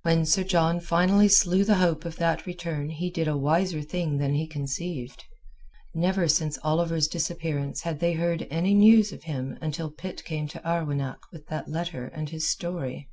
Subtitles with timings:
[0.00, 4.16] When Sir John finally slew the hope of that return he did a wiser thing
[4.16, 5.22] than he conceived.
[5.94, 10.60] Never since Oliver's disappearance had they heard any news of him until Pitt came to
[10.66, 13.10] Arwenack with that letter and his story.